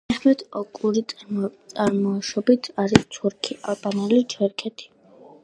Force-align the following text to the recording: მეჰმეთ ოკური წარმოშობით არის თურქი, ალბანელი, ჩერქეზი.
მეჰმეთ 0.11 0.39
ოკური 0.59 1.03
წარმოშობით 1.11 2.71
არის 2.85 3.07
თურქი, 3.19 3.61
ალბანელი, 3.75 4.21
ჩერქეზი. 4.35 4.91